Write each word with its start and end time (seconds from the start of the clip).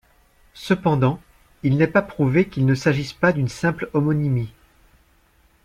Cependant, 0.55 1.21
il 1.61 1.77
n'est 1.77 1.85
pas 1.85 2.01
prouvé 2.01 2.47
qu'il 2.49 2.65
ne 2.65 2.73
s'agisse 2.73 3.13
pas 3.13 3.31
d'une 3.33 3.47
simple 3.49 3.87
homonymie. 3.93 4.51